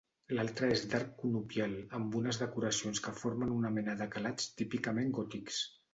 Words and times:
L'altra 0.35 0.69
és 0.75 0.85
d'arc 0.93 1.11
conopial 1.23 1.75
amb 1.99 2.17
unes 2.21 2.41
decoracions 2.45 3.03
que 3.09 3.15
formen 3.21 3.55
una 3.59 3.75
mena 3.79 3.99
de 4.01 4.09
calats 4.17 4.49
típicament 4.63 5.15
gòtics. 5.21 5.63